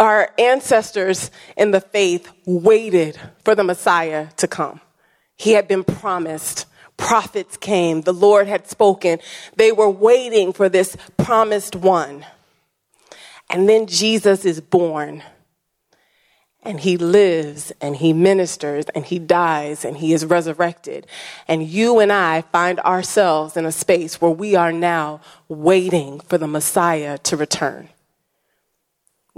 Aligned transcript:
our 0.00 0.30
ancestors 0.38 1.30
in 1.56 1.70
the 1.70 1.80
faith 1.80 2.32
waited 2.46 3.20
for 3.44 3.54
the 3.54 3.62
Messiah 3.62 4.28
to 4.38 4.48
come. 4.48 4.80
He 5.36 5.52
had 5.52 5.68
been 5.68 5.84
promised. 5.84 6.66
Prophets 6.96 7.56
came. 7.56 8.00
The 8.00 8.12
Lord 8.12 8.48
had 8.48 8.66
spoken. 8.66 9.20
They 9.56 9.72
were 9.72 9.90
waiting 9.90 10.52
for 10.52 10.68
this 10.68 10.96
promised 11.18 11.76
one. 11.76 12.24
And 13.50 13.68
then 13.68 13.86
Jesus 13.86 14.44
is 14.44 14.60
born. 14.60 15.22
And 16.62 16.80
he 16.80 16.96
lives 16.96 17.72
and 17.80 17.96
he 17.96 18.12
ministers 18.12 18.84
and 18.94 19.04
he 19.04 19.18
dies 19.18 19.84
and 19.84 19.96
he 19.96 20.12
is 20.12 20.26
resurrected. 20.26 21.06
And 21.48 21.66
you 21.66 22.00
and 22.00 22.12
I 22.12 22.42
find 22.42 22.80
ourselves 22.80 23.56
in 23.56 23.64
a 23.64 23.72
space 23.72 24.20
where 24.20 24.30
we 24.30 24.56
are 24.56 24.72
now 24.72 25.20
waiting 25.48 26.20
for 26.20 26.36
the 26.36 26.46
Messiah 26.46 27.16
to 27.18 27.36
return. 27.36 27.88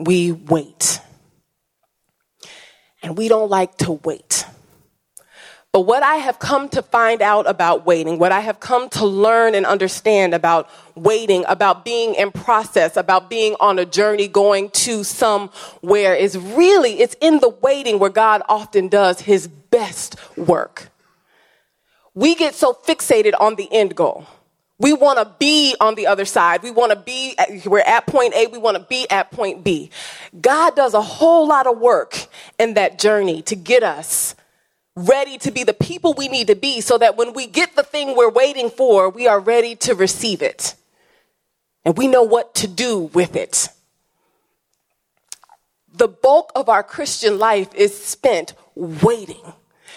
We 0.04 0.32
wait. 0.32 1.00
And 3.02 3.16
we 3.16 3.28
don't 3.28 3.50
like 3.50 3.76
to 3.78 3.92
wait. 3.92 4.44
But 5.72 5.82
what 5.82 6.02
I 6.02 6.16
have 6.16 6.38
come 6.38 6.68
to 6.70 6.82
find 6.82 7.22
out 7.22 7.48
about 7.48 7.86
waiting, 7.86 8.18
what 8.18 8.30
I 8.30 8.40
have 8.40 8.60
come 8.60 8.90
to 8.90 9.06
learn 9.06 9.54
and 9.54 9.64
understand 9.64 10.34
about 10.34 10.68
waiting, 10.94 11.46
about 11.48 11.82
being 11.82 12.14
in 12.14 12.30
process, 12.30 12.94
about 12.94 13.30
being 13.30 13.56
on 13.58 13.78
a 13.78 13.86
journey 13.86 14.28
going 14.28 14.68
to 14.70 15.02
somewhere 15.02 16.14
is 16.14 16.36
really, 16.36 17.00
it's 17.00 17.16
in 17.22 17.40
the 17.40 17.48
waiting 17.48 17.98
where 17.98 18.10
God 18.10 18.42
often 18.50 18.88
does 18.88 19.22
his 19.22 19.48
best 19.48 20.16
work. 20.36 20.90
We 22.14 22.34
get 22.34 22.54
so 22.54 22.74
fixated 22.74 23.32
on 23.40 23.54
the 23.54 23.72
end 23.72 23.96
goal. 23.96 24.26
We 24.82 24.92
want 24.92 25.20
to 25.20 25.32
be 25.38 25.76
on 25.80 25.94
the 25.94 26.08
other 26.08 26.24
side. 26.24 26.64
We 26.64 26.72
want 26.72 26.90
to 26.90 26.96
be, 26.98 27.36
at, 27.38 27.64
we're 27.66 27.78
at 27.78 28.04
point 28.04 28.34
A, 28.34 28.48
we 28.48 28.58
want 28.58 28.76
to 28.76 28.82
be 28.82 29.08
at 29.08 29.30
point 29.30 29.62
B. 29.62 29.90
God 30.40 30.74
does 30.74 30.92
a 30.92 31.00
whole 31.00 31.46
lot 31.46 31.68
of 31.68 31.78
work 31.78 32.26
in 32.58 32.74
that 32.74 32.98
journey 32.98 33.42
to 33.42 33.54
get 33.54 33.84
us 33.84 34.34
ready 34.96 35.38
to 35.38 35.52
be 35.52 35.62
the 35.62 35.72
people 35.72 36.14
we 36.14 36.26
need 36.26 36.48
to 36.48 36.56
be 36.56 36.80
so 36.80 36.98
that 36.98 37.16
when 37.16 37.32
we 37.32 37.46
get 37.46 37.76
the 37.76 37.84
thing 37.84 38.16
we're 38.16 38.28
waiting 38.28 38.70
for, 38.70 39.08
we 39.08 39.28
are 39.28 39.38
ready 39.38 39.76
to 39.76 39.94
receive 39.94 40.42
it. 40.42 40.74
And 41.84 41.96
we 41.96 42.08
know 42.08 42.24
what 42.24 42.52
to 42.56 42.66
do 42.66 43.02
with 43.14 43.36
it. 43.36 43.68
The 45.94 46.08
bulk 46.08 46.50
of 46.56 46.68
our 46.68 46.82
Christian 46.82 47.38
life 47.38 47.72
is 47.72 47.96
spent 47.96 48.54
waiting 48.74 49.52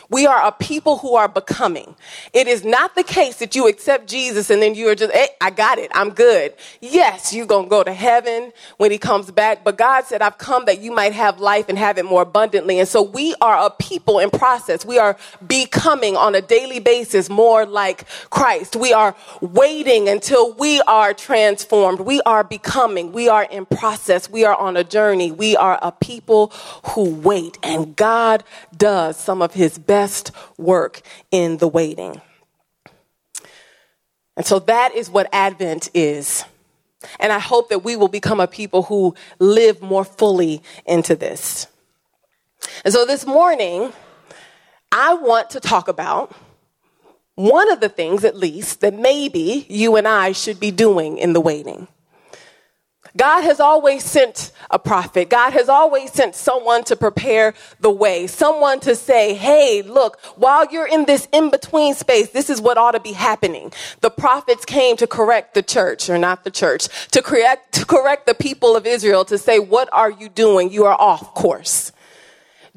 we 0.10 0.26
are 0.28 0.48
a 0.48 0.52
people 0.52 0.98
who 0.98 1.16
are 1.16 1.28
becoming. 1.28 1.96
It 2.34 2.48
is 2.48 2.64
not 2.64 2.96
the 2.96 3.04
case 3.04 3.38
that 3.38 3.56
you 3.56 3.68
accept 3.68 4.08
Jesus 4.08 4.50
and 4.50 4.62
then 4.62 4.76
you 4.76 4.88
are 4.90 4.96
just, 4.96 5.14
hey, 5.14 5.30
I 5.42 5.50
got 5.50 5.78
it. 5.80 5.92
I'm 5.94 6.12
good. 6.12 6.54
Yes, 6.82 7.34
you're 7.34 7.46
going 7.46 7.66
to 7.66 7.70
go 7.70 7.84
to 7.84 7.94
heaven 7.94 8.52
when 8.78 8.92
he 8.92 8.98
comes 8.98 9.32
back. 9.32 9.64
But 9.64 9.78
God 9.78 10.06
said, 10.06 10.22
I've 10.22 10.38
come 10.38 10.66
that 10.66 10.80
you 10.80 10.92
might 10.92 11.14
have 11.14 11.40
life 11.40 11.70
and 11.70 11.78
have 11.78 11.98
it 11.98 12.06
more 12.06 12.22
abundantly. 12.24 12.80
And 12.80 12.88
so 12.88 13.02
we 13.02 13.36
are 13.42 13.66
a 13.66 13.70
people 13.70 14.20
in 14.20 14.30
process. 14.30 14.86
We 14.86 15.00
are 15.00 15.18
becoming 15.46 16.16
on 16.16 16.36
a 16.36 16.42
daily 16.42 16.80
basis 16.80 17.30
more 17.30 17.66
like 17.66 18.06
Christ. 18.30 18.76
We 18.76 18.94
are 18.94 19.16
waiting 19.42 20.10
until 20.10 20.54
we 20.54 20.82
are 20.82 21.14
transformed. 21.14 22.02
We 22.02 22.22
are 22.22 22.44
becoming. 22.44 23.12
We 23.12 23.30
are 23.30 23.44
in 23.44 23.66
process. 23.66 24.30
We 24.30 24.46
are 24.46 24.56
on 24.56 24.78
a 24.78 24.84
journey. 24.84 25.32
We 25.32 25.56
are 25.56 25.80
a 25.82 25.92
people 25.92 26.52
who 26.90 27.16
wait. 27.16 27.58
And 27.64 27.96
God 27.96 28.44
does 28.76 29.18
some 29.18 29.42
of 29.42 29.54
his 29.54 29.78
best 29.86 30.32
work 30.58 31.02
in 31.32 31.58
the 31.58 31.68
waiting. 31.68 32.22
And 34.38 34.46
so 34.46 34.60
that 34.60 34.94
is 34.96 35.10
what 35.10 35.30
Advent 35.32 35.90
is. 35.94 36.44
And 37.20 37.32
I 37.32 37.40
hope 37.40 37.70
that 37.70 37.84
we 37.84 37.96
will 37.96 38.08
become 38.08 38.40
a 38.40 38.48
people 38.48 38.84
who 38.84 39.16
live 39.40 39.82
more 39.82 40.04
fully 40.04 40.62
into 40.86 41.16
this. 41.16 41.68
And 42.84 42.94
so 42.94 43.06
this 43.06 43.26
morning, 43.26 43.94
I 44.92 45.14
want 45.14 45.52
to 45.52 45.60
talk 45.60 45.88
about 45.88 46.36
one 47.36 47.72
of 47.72 47.80
the 47.80 47.90
things, 47.90 48.24
at 48.24 48.36
least, 48.36 48.82
that 48.82 48.94
maybe 48.94 49.66
you 49.70 49.98
and 49.98 50.08
I 50.08 50.32
should 50.32 50.60
be 50.60 50.72
doing 50.72 51.18
in 51.18 51.34
the 51.34 51.42
waiting. 51.42 51.88
God 53.18 53.44
has 53.44 53.60
always 53.60 54.04
sent 54.04 54.52
a 54.70 54.78
prophet. 54.78 55.30
God 55.30 55.54
has 55.54 55.70
always 55.70 56.12
sent 56.12 56.36
someone 56.36 56.84
to 56.86 56.96
prepare 56.96 57.54
the 57.80 57.90
way, 57.90 58.28
someone 58.28 58.80
to 58.82 58.96
say, 58.96 59.34
hey, 59.34 59.82
look, 59.82 60.20
while 60.36 60.66
you're 60.72 60.88
in 60.88 61.06
this 61.06 61.28
in 61.32 61.50
between 61.50 61.94
space, 61.94 62.32
this 62.32 62.50
is 62.50 62.60
what 62.60 62.78
ought 62.78 62.92
to 62.92 63.00
be 63.00 63.14
happening. 63.14 63.72
The 64.02 64.10
prophets 64.10 64.66
came 64.66 64.98
to 64.98 65.08
correct 65.08 65.54
the 65.54 65.64
church, 65.64 66.10
or 66.10 66.18
not 66.18 66.44
the 66.44 66.52
church, 66.52 67.10
to 67.12 67.22
correct, 67.22 67.74
to 67.76 67.86
correct 67.86 68.26
the 68.26 68.36
people 68.36 68.76
of 68.76 68.86
Israel 68.86 69.24
to 69.26 69.38
say, 69.38 69.60
what 69.60 69.88
are 69.94 70.12
you 70.12 70.28
doing? 70.28 70.72
You 70.72 70.86
are 70.86 71.00
off 71.00 71.34
course. 71.34 71.92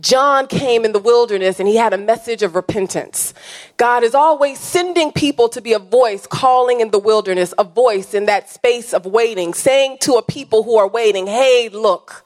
John 0.01 0.47
came 0.47 0.85
in 0.85 0.93
the 0.93 1.01
wilderness 1.01 1.59
and 1.59 1.69
he 1.69 1.77
had 1.77 1.93
a 1.93 1.99
message 1.99 2.43
of 2.43 2.55
repentance. 2.55 3.35
God 3.77 4.05
is 4.05 4.15
always 4.15 4.61
sending 4.61 5.11
people 5.11 5.49
to 5.49 5.61
be 5.61 5.73
a 5.73 5.81
voice 5.81 6.27
calling 6.27 6.81
in 6.81 6.91
the 6.91 7.01
wilderness, 7.01 7.53
a 7.59 7.65
voice 7.65 8.15
in 8.15 8.27
that 8.27 8.49
space 8.49 8.95
of 8.95 9.07
waiting, 9.07 9.55
saying 9.55 9.99
to 10.03 10.13
a 10.15 10.23
people 10.23 10.63
who 10.63 10.77
are 10.77 10.89
waiting, 10.89 11.27
hey, 11.27 11.69
look, 11.73 12.25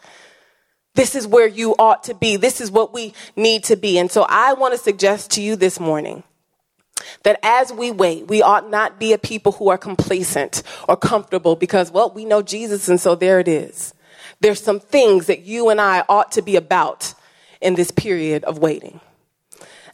this 0.94 1.14
is 1.14 1.26
where 1.26 1.46
you 1.46 1.74
ought 1.78 2.04
to 2.04 2.14
be. 2.14 2.36
This 2.36 2.60
is 2.60 2.70
what 2.70 2.92
we 2.92 3.14
need 3.36 3.64
to 3.64 3.76
be. 3.76 3.98
And 3.98 4.10
so 4.10 4.26
I 4.28 4.52
want 4.52 4.74
to 4.74 4.78
suggest 4.78 5.30
to 5.32 5.42
you 5.42 5.56
this 5.56 5.80
morning 5.80 6.24
that 7.22 7.40
as 7.42 7.72
we 7.72 7.90
wait, 7.90 8.28
we 8.28 8.42
ought 8.42 8.68
not 8.68 9.00
be 9.00 9.14
a 9.14 9.18
people 9.18 9.52
who 9.52 9.70
are 9.70 9.78
complacent 9.78 10.62
or 10.86 10.96
comfortable 10.96 11.56
because, 11.56 11.90
well, 11.90 12.10
we 12.10 12.26
know 12.26 12.42
Jesus 12.42 12.88
and 12.90 13.00
so 13.00 13.14
there 13.14 13.40
it 13.40 13.48
is. 13.48 13.94
There's 14.40 14.62
some 14.62 14.80
things 14.80 15.26
that 15.26 15.40
you 15.40 15.70
and 15.70 15.80
I 15.80 16.04
ought 16.08 16.32
to 16.32 16.42
be 16.42 16.56
about 16.56 17.14
in 17.62 17.74
this 17.74 17.90
period 17.90 18.44
of 18.44 18.58
waiting. 18.58 19.00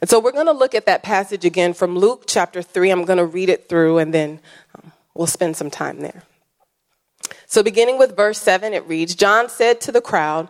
And 0.01 0.09
so 0.09 0.19
we're 0.19 0.31
going 0.31 0.45
to 0.45 0.53
look 0.53 0.75
at 0.75 0.85
that 0.85 1.03
passage 1.03 1.43
again 1.43 1.73
from 1.73 1.97
Luke 1.97 2.23
chapter 2.25 2.61
3. 2.61 2.89
I'm 2.89 3.05
going 3.05 3.17
to 3.17 3.25
read 3.25 3.49
it 3.49 3.67
through 3.67 3.97
and 3.97 4.13
then 4.13 4.39
um, 4.75 4.91
we'll 5.13 5.27
spend 5.27 5.57
some 5.57 5.69
time 5.69 5.99
there. 5.99 6.23
So, 7.45 7.63
beginning 7.63 7.97
with 7.97 8.15
verse 8.15 8.39
7, 8.39 8.73
it 8.73 8.87
reads 8.87 9.15
John 9.15 9.49
said 9.49 9.81
to 9.81 9.91
the 9.91 10.01
crowd 10.01 10.49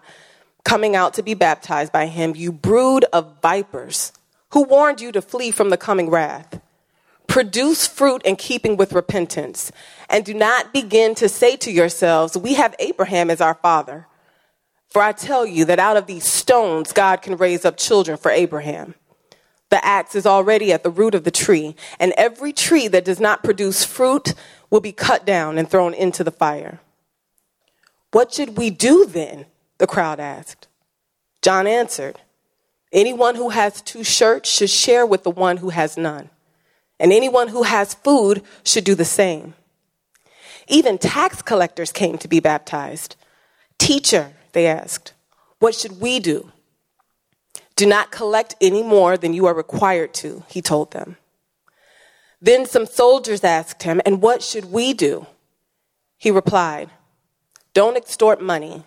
coming 0.64 0.96
out 0.96 1.14
to 1.16 1.24
be 1.24 1.34
baptized 1.34 1.92
by 1.92 2.08
him, 2.08 2.34
You 2.36 2.52
brood 2.52 3.06
of 3.14 3.42
vipers, 3.42 4.12
who 4.52 4.64
warned 4.64 5.02
you 5.02 5.12
to 5.14 5.22
flee 5.22 5.52
from 5.52 5.70
the 5.70 5.78
coming 5.78 6.10
wrath? 6.10 6.62
Produce 7.28 7.88
fruit 7.88 8.22
in 8.24 8.36
keeping 8.36 8.76
with 8.76 8.94
repentance, 8.94 9.72
and 10.10 10.26
do 10.26 10.34
not 10.34 10.74
begin 10.74 11.16
to 11.16 11.30
say 11.30 11.56
to 11.58 11.72
yourselves, 11.72 12.38
We 12.38 12.56
have 12.56 12.76
Abraham 12.80 13.30
as 13.30 13.40
our 13.40 13.54
father. 13.56 14.08
For 14.90 15.02
I 15.02 15.12
tell 15.12 15.46
you 15.46 15.66
that 15.66 15.80
out 15.80 15.98
of 15.98 16.08
these 16.08 16.26
stones, 16.26 16.94
God 16.94 17.22
can 17.22 17.38
raise 17.38 17.64
up 17.64 17.78
children 17.78 18.18
for 18.18 18.32
Abraham. 18.32 18.96
The 19.70 19.84
axe 19.86 20.16
is 20.16 20.26
already 20.26 20.74
at 20.74 20.84
the 20.84 20.90
root 20.90 21.14
of 21.14 21.24
the 21.24 21.32
tree, 21.32 21.76
and 22.00 22.12
every 22.18 22.52
tree 22.52 22.88
that 22.88 23.06
does 23.06 23.20
not 23.20 23.44
produce 23.44 23.86
fruit 23.86 24.34
will 24.72 24.82
be 24.82 24.92
cut 24.92 25.26
down 25.26 25.58
and 25.58 25.70
thrown 25.70 25.94
into 25.94 26.24
the 26.24 26.32
fire. 26.32 26.80
What 28.12 28.34
should 28.34 28.58
we 28.58 28.72
do 28.72 29.06
then? 29.06 29.46
The 29.78 29.86
crowd 29.86 30.20
asked. 30.20 30.68
John 31.44 31.68
answered, 31.68 32.20
Anyone 32.92 33.36
who 33.36 33.50
has 33.50 33.82
two 33.82 34.04
shirts 34.04 34.50
should 34.50 34.72
share 34.72 35.06
with 35.06 35.24
the 35.24 35.30
one 35.30 35.58
who 35.58 35.70
has 35.70 35.96
none, 35.96 36.32
and 37.00 37.14
anyone 37.14 37.50
who 37.50 37.62
has 37.62 37.94
food 37.94 38.42
should 38.64 38.84
do 38.84 38.96
the 38.96 39.06
same. 39.06 39.54
Even 40.68 40.98
tax 40.98 41.44
collectors 41.44 41.92
came 41.92 42.18
to 42.18 42.28
be 42.28 42.40
baptized. 42.40 43.16
Teacher, 43.78 44.34
they 44.54 44.68
asked. 44.68 45.14
What 45.60 45.76
should 45.76 46.00
we 46.00 46.20
do? 46.20 46.52
Do 47.76 47.86
not 47.86 48.12
collect 48.12 48.56
any 48.60 48.84
more 48.84 49.18
than 49.18 49.34
you 49.34 49.46
are 49.46 49.54
required 49.54 50.14
to, 50.16 50.44
he 50.50 50.62
told 50.62 50.92
them. 50.92 51.18
Then 52.42 52.66
some 52.66 52.86
soldiers 52.86 53.44
asked 53.44 53.84
him, 53.84 54.02
And 54.06 54.22
what 54.22 54.42
should 54.44 54.66
we 54.66 54.94
do? 54.94 55.28
He 56.18 56.32
replied, 56.32 56.90
Don't 57.74 57.98
extort 57.98 58.42
money 58.42 58.84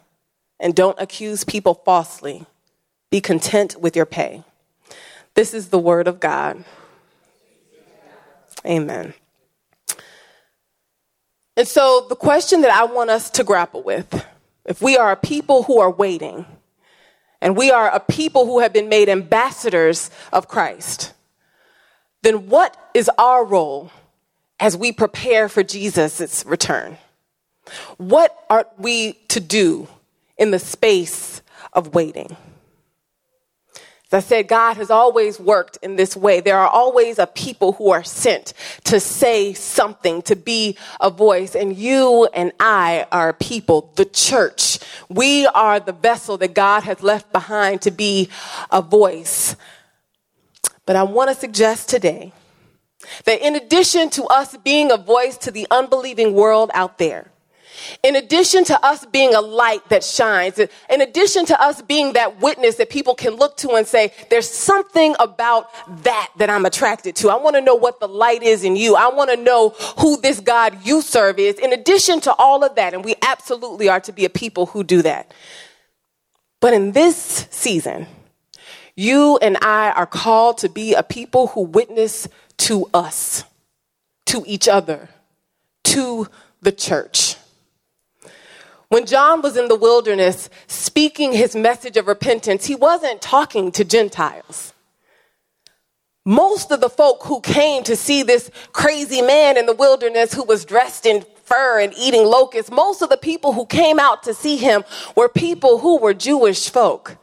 and 0.61 0.75
don't 0.75 1.00
accuse 1.00 1.45
people 1.45 1.75
falsely. 1.75 2.47
Be 3.11 3.20
content 3.20 3.81
with 3.81 3.97
your 3.97 4.06
pay. 4.06 4.44
This 5.35 5.55
is 5.55 5.69
the 5.69 5.79
word 5.79 6.09
of 6.09 6.20
God. 6.20 6.64
Amen. 8.64 9.14
And 11.56 11.69
so, 11.69 12.06
the 12.09 12.17
question 12.17 12.62
that 12.62 12.70
I 12.70 12.85
want 12.85 13.11
us 13.11 13.29
to 13.31 13.44
grapple 13.44 13.82
with 13.82 14.25
if 14.64 14.81
we 14.81 14.97
are 14.97 15.12
a 15.12 15.17
people 15.17 15.64
who 15.64 15.79
are 15.81 15.91
waiting, 15.91 16.47
and 17.41 17.56
we 17.56 17.70
are 17.70 17.91
a 17.91 18.00
people 18.00 18.47
who 18.47 18.61
have 18.61 18.73
been 18.73 18.88
made 18.88 19.09
ambassadors 19.09 20.11
of 20.32 20.49
Christ, 20.49 21.12
then 22.23 22.49
what 22.49 22.76
is 22.94 23.11
our 23.19 23.44
role 23.44 23.91
as 24.61 24.76
we 24.76 24.93
prepare 24.93 25.49
for 25.49 25.64
Jesus' 25.64 26.47
return? 26.47 26.99
What 27.97 28.44
are 28.49 28.67
we 28.79 29.14
to 29.29 29.41
do 29.41 29.88
in 30.38 30.53
the 30.53 30.59
space 30.59 31.43
of 31.73 31.94
waiting? 31.94 32.37
I 34.14 34.20
said, 34.20 34.49
God 34.49 34.76
has 34.76 34.91
always 34.91 35.41
worked 35.41 35.79
in 35.82 35.97
this 35.97 36.17
way. 36.17 36.41
There 36.41 36.59
are 36.59 36.69
always 36.69 37.19
a 37.19 37.26
people 37.26 37.73
who 37.73 37.91
are 37.91 38.05
sent 38.05 38.53
to 38.85 39.00
say 39.00 39.55
something, 39.55 40.23
to 40.23 40.37
be 40.37 40.76
a 41.00 41.11
voice. 41.11 41.55
And 41.55 41.76
you 41.76 42.29
and 42.35 42.53
I 42.61 43.06
are 43.11 43.32
people, 43.32 43.93
the 43.97 44.05
church. 44.05 44.79
We 45.09 45.47
are 45.47 45.81
the 45.81 45.93
vessel 45.93 46.37
that 46.38 46.55
God 46.55 46.82
has 46.82 47.03
left 47.03 47.32
behind 47.32 47.82
to 47.82 47.91
be 47.91 48.29
a 48.70 48.82
voice. 48.82 49.56
But 50.85 50.97
I 50.97 51.05
want 51.05 51.31
to 51.31 51.35
suggest 51.35 51.88
today 51.88 52.32
that 53.25 53.44
in 53.44 53.56
addition 53.56 54.11
to 54.11 54.25
us 54.25 54.56
being 54.59 54.93
a 54.93 54.97
voice 54.97 55.37
to 55.38 55.50
the 55.50 55.67
unbelieving 55.70 56.35
world 56.35 56.70
out 56.75 56.99
there, 56.99 57.31
in 58.03 58.17
addition 58.17 58.65
to 58.65 58.85
us 58.85 59.05
being 59.07 59.35
a 59.35 59.41
light 59.41 59.89
that 59.89 60.05
shines, 60.05 60.59
in 60.59 61.01
addition 61.01 61.45
to 61.47 61.61
us 61.63 61.83
being 61.83 62.15
that 62.15 62.41
witness 62.41 62.77
that 62.77 62.91
people 62.91 63.15
can 63.15 63.35
look 63.35 63.57
to 63.59 63.71
and 63.71 63.87
say, 63.87 64.13
there's 64.31 64.49
something 64.49 65.15
about 65.19 65.69
that 66.05 66.31
that 66.39 66.51
I'm 66.51 66.65
attracted 66.65 67.17
to. 67.17 67.31
I 67.31 67.37
want 67.37 67.57
to 67.57 67.63
know 67.63 67.75
what 67.75 68.01
the 68.01 68.09
light 68.09 68.43
is 68.43 68.65
in 68.65 68.77
you. 68.77 68.97
I 68.97 69.09
want 69.09 69.31
to 69.31 69.37
know 69.37 69.71
who 69.99 70.21
this 70.21 70.41
God 70.41 70.79
you 70.85 71.03
serve 71.03 71.39
is. 71.39 71.59
In 71.59 71.73
addition 71.73 72.21
to 72.23 72.35
all 72.35 72.65
of 72.65 72.75
that, 72.77 72.95
and 72.95 73.05
we 73.05 73.15
absolutely 73.23 73.89
are 73.89 74.01
to 74.01 74.13
be 74.13 74.25
a 74.25 74.31
people 74.31 74.67
who 74.67 74.85
do 74.85 75.03
that. 75.03 75.33
But 76.61 76.75
in 76.75 76.93
this 76.93 77.49
season, 77.51 78.07
you 78.95 79.39
and 79.41 79.57
I 79.63 79.91
are 79.91 80.07
called 80.07 80.59
to 80.59 80.69
be 80.69 80.95
a 80.95 81.03
people 81.03 81.49
who 81.49 81.63
witness 81.63 82.29
to 82.59 82.89
us, 82.95 83.45
to 84.27 84.45
each 84.47 84.69
other, 84.69 85.09
to 85.85 86.29
the 86.61 86.73
church. 86.73 87.37
When 88.93 89.06
John 89.06 89.41
was 89.41 89.56
in 89.56 89.69
the 89.69 89.75
wilderness 89.75 90.50
speaking 90.67 91.33
his 91.33 91.56
message 91.56 91.97
of 91.97 92.06
repentance, 92.09 92.67
he 92.67 92.75
wasn't 92.75 93.23
talking 93.23 93.73
to 93.73 93.85
Gentiles. 93.85 94.75
Most 96.27 96.71
of 96.71 96.83
the 96.83 96.91
folk 96.91 97.23
who 97.23 97.41
came 97.41 97.85
to 97.85 97.97
see 97.97 98.23
this 98.23 98.50
crazy 98.75 99.23
man 99.23 99.56
in 99.56 99.65
the 99.65 99.73
wilderness 99.73 100.35
who 100.35 100.44
was 100.44 100.67
dressed 100.67 101.06
in 101.06 101.25
fur 101.44 101.81
and 101.81 101.94
eating 101.97 102.27
locusts, 102.27 102.71
most 102.71 103.00
of 103.00 103.09
the 103.09 103.17
people 103.17 103.55
who 103.55 103.65
came 103.65 103.99
out 103.99 104.25
to 104.25 104.35
see 104.35 104.59
him 104.59 104.85
were 105.17 105.31
people 105.31 105.79
who 105.79 105.97
were 105.97 106.12
Jewish 106.12 106.69
folk. 106.69 107.17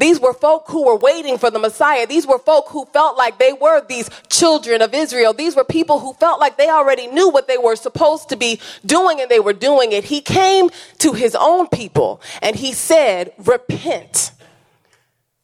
These 0.00 0.18
were 0.18 0.32
folk 0.32 0.64
who 0.68 0.86
were 0.86 0.96
waiting 0.96 1.36
for 1.36 1.50
the 1.50 1.58
Messiah. 1.58 2.06
These 2.06 2.26
were 2.26 2.38
folk 2.38 2.68
who 2.68 2.86
felt 2.86 3.18
like 3.18 3.38
they 3.38 3.52
were 3.52 3.84
these 3.86 4.08
children 4.30 4.80
of 4.80 4.94
Israel. 4.94 5.34
These 5.34 5.54
were 5.54 5.62
people 5.62 5.98
who 5.98 6.14
felt 6.14 6.40
like 6.40 6.56
they 6.56 6.70
already 6.70 7.06
knew 7.06 7.28
what 7.28 7.46
they 7.46 7.58
were 7.58 7.76
supposed 7.76 8.30
to 8.30 8.36
be 8.36 8.58
doing 8.86 9.20
and 9.20 9.30
they 9.30 9.40
were 9.40 9.52
doing 9.52 9.92
it. 9.92 10.04
He 10.04 10.22
came 10.22 10.70
to 11.00 11.12
his 11.12 11.36
own 11.38 11.68
people 11.68 12.22
and 12.40 12.56
he 12.56 12.72
said, 12.72 13.34
Repent, 13.36 14.32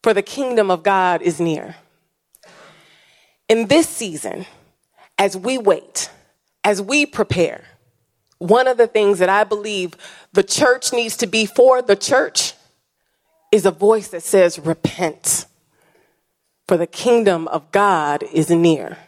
for 0.03 0.15
the 0.15 0.23
kingdom 0.23 0.71
of 0.71 0.83
God 0.83 1.21
is 1.21 1.39
near. 1.39 1.77
In 3.51 3.67
this 3.67 3.87
season, 3.87 4.47
as 5.19 5.37
we 5.37 5.59
wait, 5.59 6.09
as 6.65 6.81
we 6.81 7.05
prepare, 7.05 7.63
one 8.39 8.69
of 8.69 8.79
the 8.79 8.87
things 8.87 9.19
that 9.19 9.29
I 9.29 9.45
believe 9.45 9.93
the 10.33 10.43
church 10.43 10.95
needs 10.95 11.19
to 11.19 11.27
be 11.27 11.45
for 11.45 11.83
the 11.83 11.97
church 11.97 12.55
is 13.57 13.67
a 13.67 13.73
voice 13.73 14.09
that 14.09 14.23
says, 14.23 14.59
Repent, 14.59 15.47
for 16.69 16.77
the 16.77 16.87
kingdom 16.87 17.49
of 17.49 17.73
God 17.73 18.23
is 18.33 18.51
near. 18.51 18.99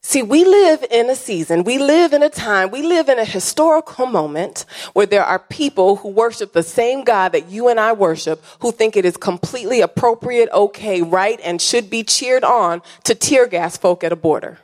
See, 0.00 0.22
we 0.22 0.42
live 0.46 0.82
in 0.90 1.10
a 1.10 1.14
season, 1.14 1.64
we 1.64 1.76
live 1.76 2.14
in 2.14 2.22
a 2.22 2.30
time, 2.30 2.70
we 2.70 2.80
live 2.80 3.10
in 3.10 3.18
a 3.18 3.26
historical 3.26 4.06
moment 4.06 4.64
where 4.94 5.04
there 5.04 5.24
are 5.24 5.38
people 5.38 5.96
who 5.96 6.08
worship 6.08 6.54
the 6.54 6.62
same 6.62 7.04
God 7.04 7.32
that 7.32 7.50
you 7.50 7.68
and 7.68 7.78
I 7.78 7.92
worship, 7.92 8.42
who 8.60 8.72
think 8.72 8.96
it 8.96 9.04
is 9.04 9.18
completely 9.18 9.82
appropriate, 9.82 10.48
okay, 10.50 11.02
right, 11.02 11.38
and 11.44 11.60
should 11.60 11.90
be 11.90 12.04
cheered 12.04 12.42
on 12.42 12.80
to 13.04 13.14
tear 13.14 13.46
gas 13.46 13.76
folk 13.76 14.02
at 14.02 14.10
a 14.10 14.16
border. 14.16 14.58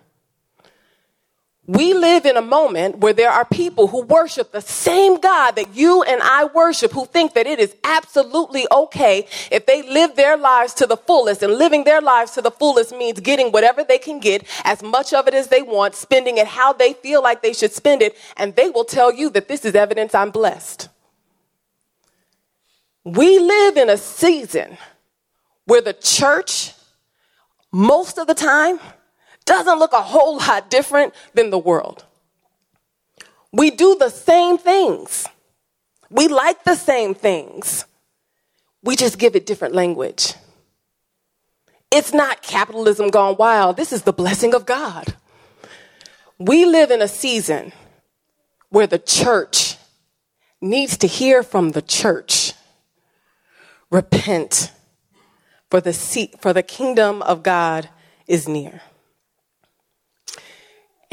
We 1.67 1.95
live 1.95 2.27
in 2.27 2.37
a 2.37 2.43
moment 2.43 2.99
where 2.99 3.15
there 3.15 3.31
are 3.31 3.47
people 3.47 3.87
who 3.87 4.03
worship 4.03 4.53
the 4.53 4.61
same 4.61 5.19
God 5.19 5.53
that 5.53 5.75
you 5.75 6.03
and 6.03 6.21
I 6.23 6.45
worship, 6.45 6.93
who 6.93 7.07
think 7.07 7.33
that 7.33 7.47
it 7.47 7.59
is 7.59 7.75
absolutely 7.85 8.67
okay 8.71 9.27
if 9.51 9.65
they 9.65 9.81
live 9.81 10.15
their 10.15 10.37
lives 10.37 10.75
to 10.75 10.87
the 10.87 10.99
fullest. 10.99 11.43
And 11.43 11.55
living 11.55 11.85
their 11.85 12.03
lives 12.03 12.33
to 12.33 12.43
the 12.43 12.51
fullest 12.51 12.95
means 12.95 13.19
getting 13.21 13.51
whatever 13.51 13.83
they 13.83 13.97
can 13.97 14.21
get, 14.21 14.47
as 14.65 14.83
much 14.83 15.15
of 15.15 15.27
it 15.27 15.33
as 15.33 15.47
they 15.47 15.63
want, 15.63 15.95
spending 15.95 16.37
it 16.37 16.47
how 16.47 16.75
they 16.75 16.93
feel 16.93 17.23
like 17.23 17.41
they 17.41 17.55
should 17.55 17.73
spend 17.73 18.03
it, 18.03 18.15
and 18.37 18.55
they 18.57 18.69
will 18.69 18.85
tell 18.85 19.11
you 19.11 19.31
that 19.31 19.49
this 19.49 19.65
is 19.65 19.75
evidence 19.75 20.15
I'm 20.15 20.31
blessed. 20.31 20.91
We 23.05 23.39
live 23.39 23.79
in 23.79 23.89
a 23.89 23.97
season 23.97 24.77
where 25.65 25.81
the 25.81 25.95
church, 25.95 26.75
most 27.73 28.19
of 28.19 28.27
the 28.27 28.35
time, 28.35 28.81
doesn't 29.45 29.79
look 29.79 29.93
a 29.93 30.03
whole 30.03 30.39
lot 30.39 30.71
different 30.71 31.15
than 31.35 31.51
the 31.51 31.59
world. 31.59 32.05
We 33.53 33.71
do 33.71 33.97
the 33.99 34.11
same 34.11 34.59
things. 34.59 35.27
We 36.11 36.29
like 36.29 36.65
the 36.65 36.75
same 36.75 37.15
things. 37.15 37.85
We 38.83 38.97
just 38.97 39.19
give 39.19 39.35
it 39.37 39.47
different 39.47 39.75
language. 39.75 40.35
It's 41.91 42.13
not 42.13 42.43
capitalism 42.43 43.09
gone 43.09 43.37
wild. 43.39 43.77
This 43.77 43.93
is 43.93 44.03
the 44.03 44.13
blessing 44.13 44.55
of 44.55 44.67
God. 44.67 45.15
We 46.39 46.65
live 46.65 46.91
in 46.91 47.01
a 47.01 47.09
season 47.09 47.73
where 48.69 48.89
the 48.89 48.99
church 48.99 49.77
needs 50.61 50.97
to 50.99 51.07
hear 51.07 51.43
from 51.43 51.71
the 51.71 51.83
church. 51.83 52.53
Repent, 53.91 54.73
for 55.71 55.81
the, 55.81 55.93
for 56.41 56.53
the 56.53 56.63
kingdom 56.63 57.23
of 57.23 57.45
God 57.45 57.89
is 58.27 58.49
near. 58.49 58.83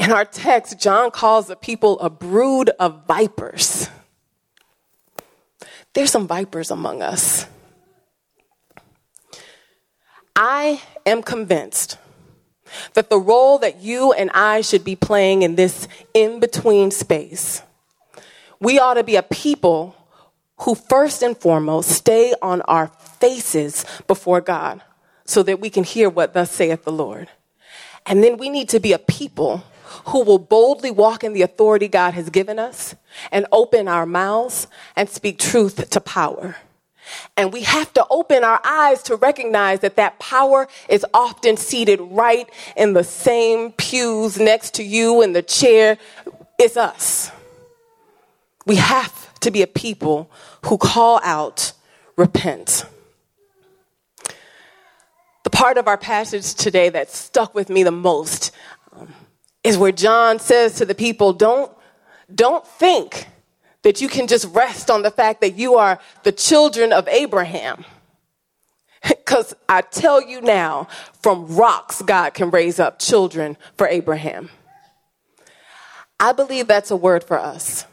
In 0.02 0.10
our 0.10 0.24
text, 0.24 0.80
John 0.80 1.12
calls 1.12 1.46
the 1.46 1.54
people 1.54 2.00
a 2.00 2.10
brood 2.10 2.70
of 2.80 3.06
vipers. 3.06 3.88
There's 5.92 6.10
some 6.10 6.26
vipers 6.26 6.72
among 6.72 7.02
us. 7.02 7.46
I 10.34 10.82
am 11.06 11.22
convinced 11.22 11.98
that 12.94 13.10
the 13.10 13.18
role 13.18 13.58
that 13.58 13.80
you 13.80 14.12
and 14.12 14.28
I 14.32 14.62
should 14.62 14.82
be 14.82 14.96
playing 14.96 15.42
in 15.42 15.54
this 15.54 15.86
in 16.14 16.40
between 16.40 16.90
space, 16.90 17.62
we 18.58 18.80
ought 18.80 18.94
to 18.94 19.04
be 19.04 19.14
a 19.14 19.22
people 19.22 19.94
who, 20.62 20.74
first 20.74 21.22
and 21.22 21.38
foremost, 21.38 21.90
stay 21.90 22.34
on 22.42 22.60
our 22.62 22.88
faces 23.20 23.84
before 24.08 24.40
God 24.40 24.82
so 25.24 25.44
that 25.44 25.60
we 25.60 25.70
can 25.70 25.84
hear 25.84 26.10
what 26.10 26.34
thus 26.34 26.50
saith 26.50 26.82
the 26.82 26.90
Lord. 26.90 27.28
And 28.04 28.24
then 28.24 28.36
we 28.36 28.50
need 28.50 28.68
to 28.70 28.80
be 28.80 28.92
a 28.92 28.98
people 28.98 29.62
who 30.06 30.22
will 30.24 30.38
boldly 30.38 30.90
walk 30.90 31.24
in 31.24 31.32
the 31.32 31.42
authority 31.42 31.88
God 31.88 32.14
has 32.14 32.30
given 32.30 32.58
us 32.58 32.94
and 33.30 33.46
open 33.52 33.88
our 33.88 34.06
mouths 34.06 34.66
and 34.96 35.08
speak 35.08 35.38
truth 35.38 35.90
to 35.90 36.00
power. 36.00 36.56
And 37.36 37.52
we 37.52 37.62
have 37.62 37.92
to 37.94 38.06
open 38.10 38.44
our 38.44 38.60
eyes 38.64 39.02
to 39.04 39.16
recognize 39.16 39.80
that 39.80 39.96
that 39.96 40.18
power 40.18 40.68
is 40.88 41.04
often 41.12 41.56
seated 41.56 42.00
right 42.00 42.48
in 42.76 42.92
the 42.92 43.04
same 43.04 43.72
pews 43.72 44.38
next 44.38 44.74
to 44.74 44.82
you 44.82 45.22
in 45.22 45.32
the 45.32 45.42
chair. 45.42 45.98
It's 46.58 46.76
us. 46.76 47.30
We 48.66 48.76
have 48.76 49.38
to 49.40 49.50
be 49.50 49.62
a 49.62 49.66
people 49.66 50.30
who 50.66 50.78
call 50.78 51.20
out, 51.24 51.72
repent. 52.16 52.86
The 55.42 55.50
part 55.50 55.76
of 55.76 55.88
our 55.88 55.98
passage 55.98 56.54
today 56.54 56.88
that 56.90 57.10
stuck 57.10 57.54
with 57.54 57.68
me 57.68 57.82
the 57.82 57.90
most 57.90 58.52
is 59.64 59.78
where 59.78 59.92
John 59.92 60.38
says 60.38 60.76
to 60.76 60.84
the 60.84 60.94
people, 60.94 61.32
don't, 61.32 61.70
don't 62.34 62.66
think 62.66 63.28
that 63.82 64.00
you 64.00 64.08
can 64.08 64.26
just 64.26 64.46
rest 64.54 64.90
on 64.90 65.02
the 65.02 65.10
fact 65.10 65.40
that 65.40 65.56
you 65.56 65.76
are 65.76 65.98
the 66.22 66.32
children 66.32 66.92
of 66.92 67.08
Abraham. 67.08 67.84
Because 69.08 69.52
I 69.68 69.80
tell 69.80 70.22
you 70.22 70.40
now, 70.40 70.86
from 71.22 71.56
rocks, 71.56 72.02
God 72.02 72.34
can 72.34 72.50
raise 72.50 72.78
up 72.78 73.00
children 73.00 73.56
for 73.76 73.88
Abraham. 73.88 74.48
I 76.20 76.32
believe 76.32 76.68
that's 76.68 76.92
a 76.92 76.96
word 76.96 77.24
for 77.24 77.36
us. 77.36 77.84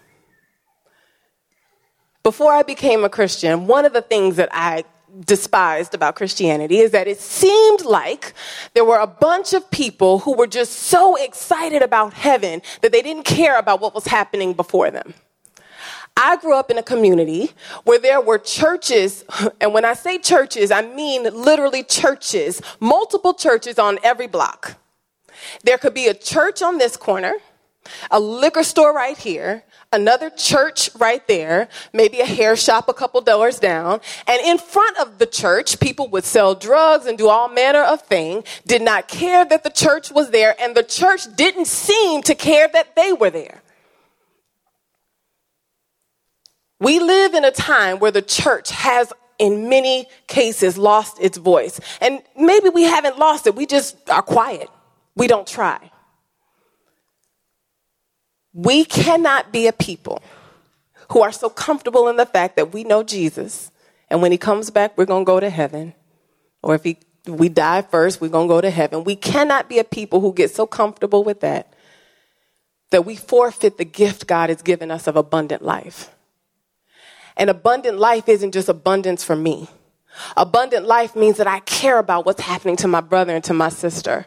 Before 2.22 2.52
I 2.52 2.62
became 2.62 3.04
a 3.04 3.10
Christian, 3.10 3.66
one 3.66 3.86
of 3.86 3.94
the 3.94 4.04
things 4.04 4.36
that 4.36 4.50
I 4.52 4.84
despised 5.26 5.94
about 5.94 6.16
Christianity 6.16 6.80
is 6.80 6.92
that 6.92 7.08
it 7.08 7.20
seemed 7.20 7.84
like 7.86 8.34
there 8.74 8.86
were 8.86 9.00
a 9.00 9.08
bunch 9.08 9.54
of 9.54 9.70
people 9.72 10.20
who 10.20 10.36
were 10.36 10.48
just 10.48 10.74
so 10.74 11.16
excited 11.16 11.82
about 11.82 12.14
heaven 12.14 12.62
that 12.82 12.92
they 12.92 13.02
didn't 13.02 13.24
care 13.24 13.58
about 13.58 13.82
what 13.82 13.94
was 13.94 14.06
happening 14.06 14.54
before 14.54 14.92
them. 14.92 15.14
I 16.22 16.36
grew 16.36 16.54
up 16.56 16.70
in 16.70 16.78
a 16.78 16.84
community 16.84 17.52
where 17.86 18.00
there 18.00 18.20
were 18.20 18.38
churches, 18.38 19.24
and 19.62 19.74
when 19.74 19.86
I 19.86 19.94
say 19.94 20.18
churches, 20.18 20.72
I 20.72 20.82
mean 20.82 21.24
literally 21.24 21.84
churches, 21.84 22.62
multiple 22.80 23.34
churches 23.34 23.80
on 23.80 24.00
every 24.04 24.28
block. 24.28 24.76
There 25.64 25.78
could 25.78 25.94
be 25.94 26.08
a 26.08 26.14
church 26.14 26.62
on 26.62 26.78
this 26.78 26.98
corner, 26.98 27.34
a 28.12 28.20
liquor 28.20 28.64
store 28.64 28.94
right 28.94 29.18
here, 29.18 29.64
another 29.92 30.30
church 30.30 30.90
right 30.98 31.28
there, 31.28 31.70
maybe 31.94 32.20
a 32.20 32.26
hair 32.26 32.56
shop 32.56 32.90
a 32.90 32.94
couple 32.94 33.22
doors 33.22 33.60
down, 33.60 34.02
and 34.28 34.42
in 34.42 34.58
front 34.58 34.98
of 34.98 35.18
the 35.18 35.26
church, 35.26 35.80
people 35.80 36.08
would 36.10 36.24
sell 36.24 36.56
drugs 36.56 37.06
and 37.06 37.18
do 37.18 37.30
all 37.30 37.50
manner 37.50 37.84
of 37.84 38.02
things, 38.04 38.46
did 38.66 38.82
not 38.82 39.08
care 39.08 39.46
that 39.46 39.64
the 39.64 39.70
church 39.70 40.12
was 40.12 40.32
there, 40.32 40.56
and 40.62 40.76
the 40.76 40.84
church 40.84 41.22
didn't 41.36 41.68
seem 41.68 42.22
to 42.24 42.36
care 42.36 42.68
that 42.68 42.96
they 42.96 43.14
were 43.14 43.30
there. 43.30 43.62
We 46.80 47.00
live 47.00 47.34
in 47.34 47.44
a 47.44 47.52
time 47.52 48.00
where 48.00 48.12
the 48.12 48.22
church 48.22 48.72
has 48.72 49.12
in 49.38 49.70
many 49.70 50.08
cases 50.28 50.78
lost 50.78 51.18
its 51.20 51.38
voice. 51.38 51.80
And 52.02 52.22
maybe 52.38 52.70
we 52.70 52.84
haven't 52.84 53.18
lost 53.18 53.48
it, 53.48 53.56
we 53.56 53.66
just 53.66 54.10
are 54.10 54.22
quiet. 54.22 54.70
We 55.16 55.28
don't 55.28 55.48
try. 55.48 55.92
We 58.54 58.86
cannot 58.86 59.52
be 59.52 59.68
a 59.68 59.74
people 59.74 60.22
who 61.12 61.22
are 61.22 61.32
so 61.32 61.50
comfortable 61.50 62.08
in 62.08 62.18
the 62.18 62.26
fact 62.26 62.56
that 62.56 62.74
we 62.74 62.84
know 62.84 63.04
Jesus, 63.04 63.72
and 64.10 64.22
when 64.22 64.32
he 64.32 64.38
comes 64.38 64.70
back, 64.70 64.98
we're 64.98 65.06
going 65.06 65.24
to 65.24 65.30
go 65.30 65.40
to 65.40 65.50
heaven. 65.50 65.94
Or 66.62 66.76
if 66.76 66.84
he, 66.84 66.98
we 67.28 67.50
die 67.50 67.82
first, 67.82 68.22
we're 68.22 68.30
going 68.30 68.48
to 68.48 68.54
go 68.54 68.62
to 68.62 68.70
heaven. 68.70 69.04
We 69.04 69.16
cannot 69.16 69.70
be 69.70 69.80
a 69.80 69.84
people 69.84 70.20
who 70.20 70.34
get 70.34 70.52
so 70.54 70.66
comfortable 70.66 71.24
with 71.24 71.42
that 71.42 71.74
that 72.92 73.06
we 73.06 73.16
forfeit 73.16 73.78
the 73.78 73.86
gift 73.86 74.28
God 74.28 74.50
has 74.50 74.62
given 74.62 74.90
us 74.92 75.08
of 75.08 75.16
abundant 75.16 75.62
life. 75.62 76.10
And 77.38 77.50
abundant 77.50 78.00
life 78.00 78.28
isn't 78.28 78.52
just 78.52 78.68
abundance 78.68 79.24
for 79.24 79.36
me. 79.36 79.70
Abundant 80.36 80.86
life 80.86 81.16
means 81.16 81.38
that 81.38 81.48
I 81.48 81.60
care 81.62 81.98
about 81.98 82.26
what's 82.26 82.42
happening 82.42 82.76
to 82.78 82.88
my 82.88 83.02
brother 83.02 83.36
and 83.36 83.44
to 83.46 83.54
my 83.54 83.70
sister. 83.70 84.26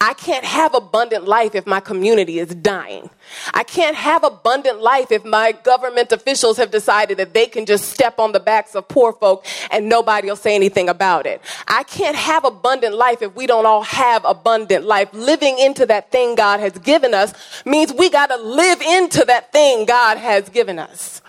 I 0.00 0.14
can't 0.14 0.44
have 0.44 0.74
abundant 0.74 1.26
life 1.26 1.54
if 1.54 1.66
my 1.66 1.80
community 1.80 2.38
is 2.38 2.54
dying. 2.54 3.10
I 3.52 3.62
can't 3.62 3.96
have 3.96 4.24
abundant 4.24 4.80
life 4.80 5.10
if 5.10 5.24
my 5.24 5.52
government 5.52 6.12
officials 6.12 6.56
have 6.58 6.70
decided 6.70 7.18
that 7.18 7.34
they 7.34 7.46
can 7.46 7.66
just 7.66 7.90
step 7.90 8.18
on 8.18 8.32
the 8.32 8.40
backs 8.40 8.74
of 8.74 8.88
poor 8.88 9.12
folk 9.12 9.44
and 9.70 9.88
nobody 9.88 10.28
will 10.28 10.36
say 10.36 10.54
anything 10.54 10.88
about 10.88 11.26
it. 11.26 11.40
I 11.66 11.82
can't 11.82 12.16
have 12.16 12.44
abundant 12.44 12.94
life 12.94 13.22
if 13.22 13.34
we 13.34 13.46
don't 13.46 13.66
all 13.66 13.82
have 13.82 14.24
abundant 14.24 14.84
life. 14.84 15.12
Living 15.12 15.58
into 15.58 15.86
that 15.86 16.10
thing 16.10 16.34
God 16.34 16.60
has 16.60 16.72
given 16.78 17.14
us 17.14 17.32
means 17.64 17.92
we 17.92 18.10
got 18.10 18.28
to 18.28 18.36
live 18.36 18.80
into 18.80 19.24
that 19.26 19.52
thing 19.52 19.86
God 19.86 20.18
has 20.18 20.48
given 20.48 20.78
us. 20.78 21.20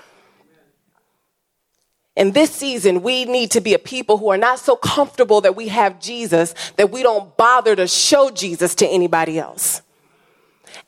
In 2.17 2.31
this 2.31 2.49
season, 2.49 3.03
we 3.03 3.25
need 3.25 3.51
to 3.51 3.61
be 3.61 3.75
a 3.75 3.79
people 3.79 4.17
who 4.17 4.29
are 4.29 4.37
not 4.37 4.57
so 4.57 4.75
comfortable 4.75 5.39
that 5.41 5.55
we 5.55 5.67
have 5.67 5.99
Jesus 5.99 6.55
that 6.75 6.89
we 6.89 7.03
don't 7.03 7.37
bother 7.37 7.75
to 7.75 7.87
show 7.87 8.31
Jesus 8.31 8.73
to 8.75 8.87
anybody 8.87 9.37
else. 9.37 9.83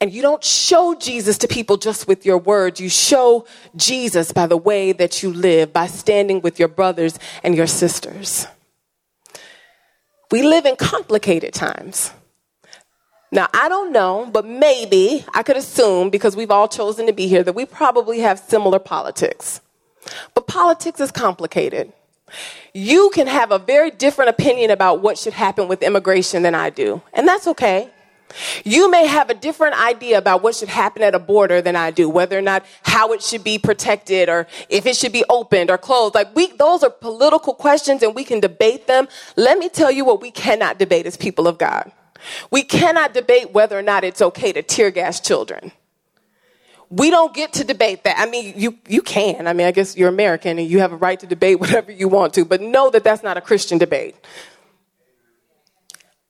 And 0.02 0.12
you 0.12 0.24
don't 0.24 0.44
show 0.44 0.96
Jesus 0.96 1.38
to 1.38 1.48
people 1.48 1.78
just 1.78 2.08
with 2.08 2.26
your 2.26 2.40
words. 2.40 2.80
You 2.80 2.90
show 2.90 3.46
Jesus 3.76 4.32
by 4.32 4.48
the 4.48 4.58
way 4.58 4.92
that 4.92 5.22
you 5.22 5.32
live, 5.32 5.72
by 5.72 5.86
standing 5.86 6.42
with 6.42 6.58
your 6.58 6.68
brothers 6.68 7.20
and 7.44 7.54
your 7.54 7.68
sisters. 7.68 8.48
We 10.32 10.42
live 10.42 10.66
in 10.66 10.78
complicated 10.78 11.54
times. 11.54 12.12
Now, 13.32 13.50
I 13.54 13.70
don't 13.70 13.92
know, 13.92 14.28
but 14.32 14.48
maybe 14.48 15.24
I 15.32 15.44
could 15.44 15.58
assume, 15.58 16.10
because 16.10 16.36
we've 16.36 16.50
all 16.50 16.68
chosen 16.68 17.06
to 17.06 17.14
be 17.14 17.28
here, 17.28 17.44
that 17.44 17.54
we 17.54 17.66
probably 17.66 18.22
have 18.22 18.40
similar 18.40 18.80
politics. 18.80 19.62
But 20.34 20.48
politics 20.48 21.00
is 21.00 21.12
complicated. 21.12 21.94
You 22.74 23.10
can 23.14 23.28
have 23.28 23.52
a 23.52 23.60
very 23.60 23.92
different 23.92 24.30
opinion 24.30 24.72
about 24.72 25.02
what 25.02 25.18
should 25.18 25.34
happen 25.34 25.68
with 25.68 25.82
immigration 25.82 26.44
than 26.44 26.56
I 26.56 26.70
do, 26.70 27.02
and 27.14 27.28
that's 27.28 27.48
okay. 27.48 27.90
You 28.64 28.92
may 28.92 29.08
have 29.08 29.30
a 29.30 29.34
different 29.34 29.80
idea 29.82 30.18
about 30.18 30.44
what 30.44 30.56
should 30.56 30.70
happen 30.70 31.02
at 31.02 31.16
a 31.16 31.20
border 31.20 31.62
than 31.62 31.76
I 31.76 31.92
do, 31.92 32.08
whether 32.08 32.38
or 32.38 32.44
not 32.44 32.64
how 32.84 33.12
it 33.14 33.24
should 33.24 33.44
be 33.44 33.58
protected 33.58 34.30
or 34.30 34.48
if 34.70 34.86
it 34.86 34.96
should 34.96 35.12
be 35.12 35.24
opened 35.30 35.72
or 35.72 35.80
closed. 35.80 36.14
Like 36.14 36.36
we, 36.36 36.52
those 36.54 36.84
are 36.84 36.92
political 36.92 37.56
questions 37.56 38.04
and 38.04 38.14
we 38.14 38.24
can 38.24 38.40
debate 38.40 38.86
them. 38.86 39.08
Let 39.36 39.58
me 39.58 39.68
tell 39.68 39.90
you 39.90 40.06
what 40.06 40.22
we 40.22 40.30
cannot 40.30 40.78
debate 40.78 41.08
as 41.08 41.18
people 41.18 41.48
of 41.48 41.58
God. 41.58 41.92
We 42.52 42.64
cannot 42.64 43.14
debate 43.14 43.52
whether 43.52 43.80
or 43.80 43.82
not 43.82 44.04
it's 44.04 44.22
okay 44.22 44.52
to 44.54 44.62
tear 44.62 44.92
gas 44.92 45.20
children 45.20 45.72
we 46.90 47.10
don't 47.10 47.34
get 47.34 47.54
to 47.54 47.64
debate 47.64 48.04
that. 48.04 48.18
I 48.18 48.26
mean, 48.26 48.54
you, 48.58 48.78
you 48.88 49.02
can. 49.02 49.48
I 49.48 49.54
mean, 49.54 49.68
I 49.68 49.72
guess 49.72 49.96
you're 49.96 50.10
American 50.10 50.58
and 50.58 50.68
you 50.68 50.80
have 50.80 50.92
a 50.92 50.96
right 50.96 51.20
to 51.20 51.28
debate 51.28 51.60
whatever 51.62 51.92
you 51.92 52.08
want 52.08 52.34
to, 52.36 52.46
but 52.46 52.62
know 52.62 52.90
that 52.90 53.04
that's 53.04 53.24
not 53.24 53.38
a 53.38 53.42
Christian 53.42 53.78
debate. 53.78 54.16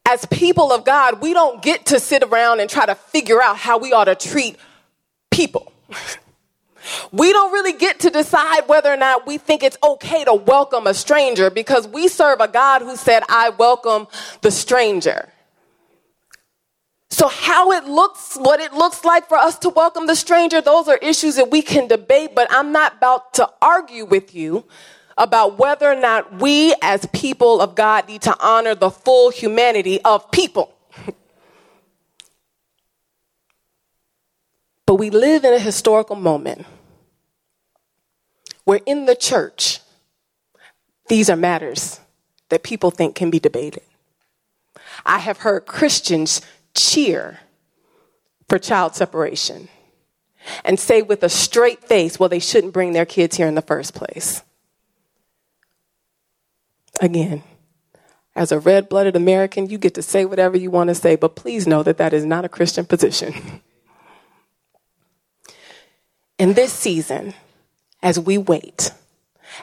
As 0.05 0.25
people 0.25 0.71
of 0.71 0.85
God, 0.85 1.21
we 1.21 1.33
don't 1.33 1.61
get 1.61 1.87
to 1.87 1.99
sit 1.99 2.23
around 2.23 2.59
and 2.59 2.69
try 2.69 2.85
to 2.85 2.95
figure 2.95 3.41
out 3.41 3.57
how 3.57 3.77
we 3.77 3.93
ought 3.93 4.05
to 4.05 4.15
treat 4.15 4.57
people. 5.29 5.71
We 7.11 7.31
don't 7.31 7.51
really 7.51 7.73
get 7.73 7.99
to 8.01 8.09
decide 8.09 8.67
whether 8.67 8.91
or 8.91 8.97
not 8.97 9.27
we 9.27 9.37
think 9.37 9.63
it's 9.63 9.77
okay 9.83 10.23
to 10.25 10.33
welcome 10.33 10.87
a 10.87 10.93
stranger 10.93 11.49
because 11.49 11.87
we 11.87 12.07
serve 12.07 12.39
a 12.39 12.47
God 12.47 12.81
who 12.81 12.95
said, 12.95 13.23
I 13.29 13.49
welcome 13.49 14.07
the 14.41 14.51
stranger. 14.51 15.29
So, 17.19 17.27
how 17.27 17.73
it 17.73 17.83
looks, 17.83 18.37
what 18.37 18.61
it 18.61 18.71
looks 18.71 19.03
like 19.03 19.27
for 19.27 19.37
us 19.37 19.59
to 19.59 19.67
welcome 19.67 20.07
the 20.07 20.15
stranger, 20.15 20.61
those 20.61 20.87
are 20.87 20.95
issues 20.95 21.35
that 21.35 21.51
we 21.51 21.61
can 21.61 21.89
debate, 21.89 22.33
but 22.33 22.47
I'm 22.49 22.71
not 22.71 22.95
about 22.95 23.33
to 23.33 23.49
argue 23.61 24.05
with 24.05 24.33
you 24.33 24.63
about 25.17 25.57
whether 25.57 25.91
or 25.91 25.99
not 25.99 26.39
we 26.39 26.73
as 26.81 27.05
people 27.07 27.59
of 27.59 27.75
God 27.75 28.07
need 28.07 28.21
to 28.21 28.33
honor 28.39 28.73
the 28.73 28.89
full 28.89 29.31
humanity 29.31 29.99
of 30.03 30.31
people. 30.31 30.73
but 34.85 34.95
we 34.95 35.09
live 35.09 35.43
in 35.43 35.53
a 35.53 35.59
historical 35.59 36.15
moment 36.15 36.65
where 38.63 38.79
in 38.85 39.07
the 39.07 39.15
church, 39.15 39.81
these 41.09 41.29
are 41.29 41.35
matters 41.35 41.99
that 42.47 42.63
people 42.63 42.91
think 42.91 43.13
can 43.13 43.29
be 43.29 43.39
debated. 43.39 43.83
I 45.05 45.19
have 45.19 45.39
heard 45.39 45.65
Christians 45.65 46.41
cheer 46.79 47.39
for 48.47 48.57
child 48.57 48.95
separation 48.95 49.67
and 50.63 50.79
say 50.79 51.01
with 51.01 51.23
a 51.23 51.29
straight 51.29 51.83
face, 51.83 52.19
well, 52.19 52.29
they 52.29 52.39
shouldn't 52.39 52.73
bring 52.73 52.93
their 52.93 53.05
kids 53.05 53.37
here 53.37 53.47
in 53.47 53.55
the 53.55 53.61
first 53.61 53.93
place. 53.93 54.41
Again, 57.01 57.43
as 58.35 58.51
a 58.51 58.59
red 58.59 58.89
blooded 58.89 59.15
American, 59.15 59.69
you 59.69 59.77
get 59.77 59.93
to 59.95 60.01
say 60.01 60.25
whatever 60.25 60.57
you 60.57 60.71
want 60.71 60.87
to 60.89 60.95
say, 60.95 61.15
but 61.15 61.35
please 61.35 61.67
know 61.67 61.83
that 61.83 61.97
that 61.97 62.13
is 62.13 62.25
not 62.25 62.45
a 62.45 62.49
Christian 62.49 62.85
position. 62.85 63.33
In 66.39 66.53
this 66.53 66.71
season, 66.71 67.33
as 68.01 68.17
we 68.17 68.37
wait, 68.37 68.93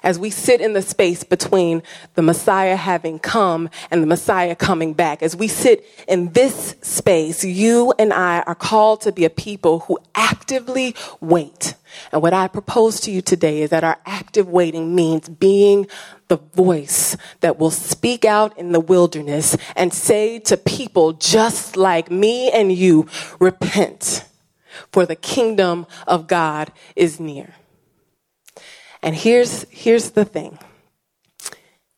as 0.03 0.19
we 0.19 0.31
sit 0.31 0.61
in 0.61 0.73
the 0.73 0.83
space 0.83 1.25
between 1.25 1.83
the 2.15 2.23
Messiah 2.23 2.76
having 2.76 3.19
come 3.19 3.69
and 3.91 4.03
the 4.03 4.07
Messiah 4.07 4.55
coming 4.55 4.95
back, 4.95 5.23
as 5.23 5.37
we 5.37 5.49
sit 5.49 5.85
in 6.09 6.33
this 6.33 6.76
space, 6.83 7.45
you 7.45 7.93
and 7.99 8.12
I 8.12 8.41
are 8.41 8.55
called 8.55 9.03
to 9.03 9.12
be 9.12 9.25
a 9.25 9.31
people 9.31 9.81
who 9.81 9.99
actively 10.15 10.95
wait. 11.21 11.75
And 12.12 12.23
what 12.23 12.35
I 12.35 12.49
propose 12.49 13.00
to 13.03 13.11
you 13.11 13.23
today 13.23 13.62
is 13.62 13.71
that 13.71 13.85
our 13.85 13.99
active 14.05 14.49
waiting 14.49 14.95
means 14.95 15.29
being 15.29 15.87
the 16.29 16.37
voice 16.37 17.17
that 17.41 17.59
will 17.59 17.71
speak 17.71 18.25
out 18.25 18.57
in 18.59 18.73
the 18.73 18.81
wilderness 18.81 19.57
and 19.75 19.93
say 19.93 20.38
to 20.41 20.57
people 20.57 21.12
just 21.12 21.76
like 21.76 22.11
me 22.11 22.50
and 22.50 22.73
you, 22.73 23.09
repent, 23.38 24.25
for 24.93 25.07
the 25.07 25.17
kingdom 25.17 25.87
of 26.07 26.26
God 26.26 26.73
is 26.95 27.21
near. 27.21 27.55
And 29.07 29.15
here's, 29.15 29.65
here's 29.71 30.11
the 30.11 30.25
thing 30.25 30.59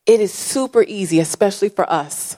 it 0.04 0.20
is 0.20 0.32
super 0.32 0.82
easy, 0.82 1.20
especially 1.20 1.70
for 1.70 1.90
us, 1.90 2.36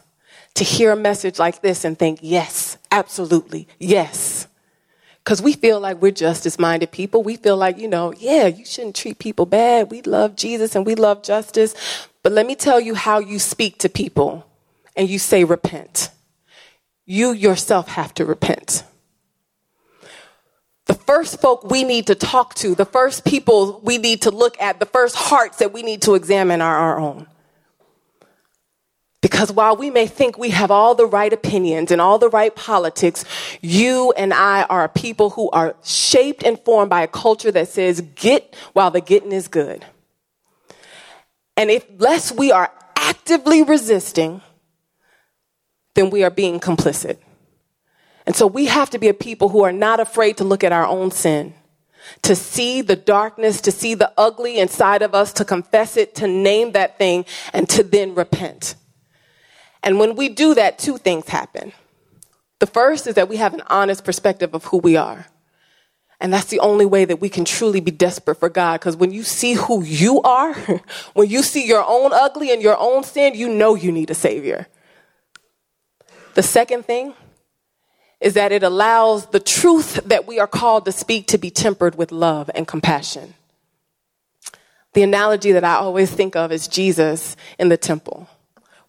to 0.54 0.64
hear 0.64 0.92
a 0.92 0.96
message 0.96 1.40
like 1.40 1.60
this 1.60 1.84
and 1.84 1.98
think, 1.98 2.20
yes, 2.22 2.78
absolutely, 2.92 3.66
yes. 3.80 4.46
Because 5.24 5.42
we 5.42 5.54
feel 5.54 5.80
like 5.80 6.00
we're 6.00 6.12
justice 6.12 6.58
minded 6.58 6.92
people. 6.92 7.22
We 7.22 7.36
feel 7.36 7.56
like, 7.56 7.78
you 7.78 7.88
know, 7.88 8.12
yeah, 8.16 8.46
you 8.46 8.64
shouldn't 8.64 8.96
treat 8.96 9.18
people 9.18 9.44
bad. 9.44 9.90
We 9.90 10.02
love 10.02 10.36
Jesus 10.36 10.74
and 10.74 10.86
we 10.86 10.94
love 10.94 11.22
justice. 11.22 11.74
But 12.22 12.32
let 12.32 12.46
me 12.46 12.54
tell 12.54 12.80
you 12.80 12.94
how 12.94 13.18
you 13.18 13.38
speak 13.40 13.78
to 13.78 13.88
people 13.88 14.46
and 14.96 15.10
you 15.10 15.18
say 15.18 15.44
repent. 15.44 16.10
You 17.06 17.32
yourself 17.32 17.88
have 17.88 18.14
to 18.14 18.24
repent 18.24 18.84
the 20.90 20.94
first 20.94 21.40
folk 21.40 21.62
we 21.70 21.84
need 21.84 22.08
to 22.08 22.16
talk 22.16 22.52
to, 22.54 22.74
the 22.74 22.84
first 22.84 23.24
people 23.24 23.80
we 23.84 23.96
need 23.96 24.22
to 24.22 24.30
look 24.32 24.60
at, 24.60 24.80
the 24.80 24.86
first 24.86 25.14
hearts 25.14 25.58
that 25.58 25.72
we 25.72 25.84
need 25.84 26.02
to 26.02 26.16
examine 26.16 26.60
are 26.60 26.76
our 26.76 26.98
own. 26.98 27.28
Because 29.22 29.52
while 29.52 29.76
we 29.76 29.88
may 29.88 30.08
think 30.08 30.36
we 30.36 30.50
have 30.50 30.72
all 30.72 30.96
the 30.96 31.06
right 31.06 31.32
opinions 31.32 31.92
and 31.92 32.00
all 32.00 32.18
the 32.18 32.28
right 32.28 32.52
politics, 32.56 33.24
you 33.60 34.12
and 34.16 34.34
I 34.34 34.64
are 34.64 34.88
people 34.88 35.30
who 35.30 35.48
are 35.50 35.76
shaped 35.84 36.42
and 36.42 36.58
formed 36.58 36.90
by 36.90 37.02
a 37.02 37.06
culture 37.06 37.52
that 37.52 37.68
says, 37.68 38.00
get 38.16 38.56
while 38.72 38.90
the 38.90 39.00
getting 39.00 39.30
is 39.30 39.46
good. 39.46 39.84
And 41.56 41.70
if 41.70 41.86
less 41.98 42.32
we 42.32 42.50
are 42.50 42.72
actively 42.96 43.62
resisting, 43.62 44.40
then 45.94 46.10
we 46.10 46.24
are 46.24 46.30
being 46.30 46.58
complicit. 46.58 47.18
And 48.30 48.36
so 48.36 48.46
we 48.46 48.66
have 48.66 48.90
to 48.90 48.98
be 49.00 49.08
a 49.08 49.12
people 49.12 49.48
who 49.48 49.64
are 49.64 49.72
not 49.72 49.98
afraid 49.98 50.36
to 50.36 50.44
look 50.44 50.62
at 50.62 50.70
our 50.70 50.86
own 50.86 51.10
sin, 51.10 51.52
to 52.22 52.36
see 52.36 52.80
the 52.80 52.94
darkness, 52.94 53.60
to 53.62 53.72
see 53.72 53.94
the 53.94 54.12
ugly 54.16 54.60
inside 54.60 55.02
of 55.02 55.16
us, 55.16 55.32
to 55.32 55.44
confess 55.44 55.96
it, 55.96 56.14
to 56.14 56.28
name 56.28 56.70
that 56.70 56.96
thing, 56.96 57.24
and 57.52 57.68
to 57.70 57.82
then 57.82 58.14
repent. 58.14 58.76
And 59.82 59.98
when 59.98 60.14
we 60.14 60.28
do 60.28 60.54
that, 60.54 60.78
two 60.78 60.96
things 60.96 61.28
happen. 61.28 61.72
The 62.60 62.68
first 62.68 63.08
is 63.08 63.16
that 63.16 63.28
we 63.28 63.38
have 63.38 63.52
an 63.52 63.62
honest 63.66 64.04
perspective 64.04 64.54
of 64.54 64.66
who 64.66 64.76
we 64.78 64.94
are. 64.96 65.26
And 66.20 66.32
that's 66.32 66.50
the 66.50 66.60
only 66.60 66.86
way 66.86 67.04
that 67.06 67.20
we 67.20 67.28
can 67.28 67.44
truly 67.44 67.80
be 67.80 67.90
desperate 67.90 68.38
for 68.38 68.48
God. 68.48 68.78
Because 68.78 68.96
when 68.96 69.10
you 69.10 69.24
see 69.24 69.54
who 69.54 69.82
you 69.82 70.22
are, 70.22 70.54
when 71.14 71.28
you 71.28 71.42
see 71.42 71.66
your 71.66 71.84
own 71.84 72.12
ugly 72.12 72.52
and 72.52 72.62
your 72.62 72.78
own 72.78 73.02
sin, 73.02 73.34
you 73.34 73.48
know 73.48 73.74
you 73.74 73.90
need 73.90 74.08
a 74.08 74.14
Savior. 74.14 74.68
The 76.34 76.44
second 76.44 76.86
thing 76.86 77.14
is 78.20 78.34
that 78.34 78.52
it 78.52 78.62
allows 78.62 79.26
the 79.26 79.40
truth 79.40 79.94
that 80.04 80.26
we 80.26 80.38
are 80.38 80.46
called 80.46 80.84
to 80.84 80.92
speak 80.92 81.26
to 81.28 81.38
be 81.38 81.50
tempered 81.50 81.96
with 81.96 82.12
love 82.12 82.50
and 82.54 82.66
compassion. 82.66 83.34
The 84.92 85.02
analogy 85.02 85.52
that 85.52 85.64
I 85.64 85.74
always 85.74 86.10
think 86.10 86.36
of 86.36 86.52
is 86.52 86.68
Jesus 86.68 87.36
in 87.58 87.68
the 87.68 87.76
temple. 87.76 88.28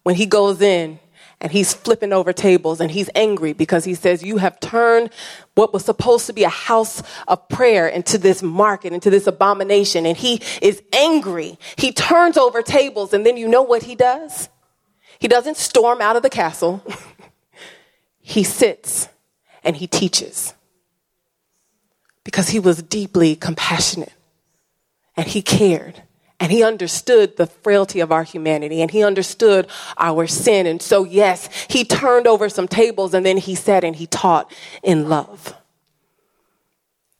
When 0.02 0.16
he 0.16 0.26
goes 0.26 0.60
in 0.60 0.98
and 1.40 1.52
he's 1.52 1.72
flipping 1.72 2.12
over 2.12 2.32
tables 2.32 2.80
and 2.80 2.90
he's 2.90 3.08
angry 3.14 3.52
because 3.52 3.84
he 3.84 3.94
says, 3.94 4.22
You 4.22 4.38
have 4.38 4.58
turned 4.60 5.10
what 5.54 5.72
was 5.72 5.84
supposed 5.84 6.26
to 6.26 6.32
be 6.32 6.42
a 6.42 6.48
house 6.48 7.02
of 7.28 7.48
prayer 7.48 7.86
into 7.86 8.18
this 8.18 8.42
market, 8.42 8.92
into 8.92 9.10
this 9.10 9.28
abomination. 9.28 10.04
And 10.04 10.16
he 10.16 10.42
is 10.60 10.82
angry. 10.92 11.56
He 11.76 11.92
turns 11.92 12.36
over 12.36 12.62
tables, 12.62 13.12
and 13.12 13.24
then 13.24 13.36
you 13.36 13.46
know 13.46 13.62
what 13.62 13.84
he 13.84 13.94
does? 13.94 14.48
He 15.20 15.28
doesn't 15.28 15.56
storm 15.56 16.00
out 16.00 16.16
of 16.16 16.22
the 16.22 16.30
castle, 16.30 16.84
he 18.20 18.42
sits 18.42 19.08
and 19.64 19.76
he 19.76 19.86
teaches 19.86 20.54
because 22.24 22.50
he 22.50 22.58
was 22.58 22.82
deeply 22.82 23.36
compassionate 23.36 24.12
and 25.16 25.26
he 25.26 25.42
cared 25.42 26.02
and 26.42 26.50
he 26.50 26.64
understood 26.64 27.36
the 27.36 27.46
frailty 27.46 28.00
of 28.00 28.10
our 28.10 28.24
humanity 28.24 28.82
and 28.82 28.90
he 28.90 29.04
understood 29.04 29.68
our 29.96 30.26
sin. 30.26 30.66
And 30.66 30.82
so, 30.82 31.04
yes, 31.04 31.48
he 31.70 31.84
turned 31.84 32.26
over 32.26 32.48
some 32.48 32.66
tables 32.66 33.14
and 33.14 33.24
then 33.24 33.36
he 33.36 33.54
sat 33.54 33.84
and 33.84 33.94
he 33.94 34.06
taught 34.08 34.52
in 34.82 35.08
love. 35.08 35.54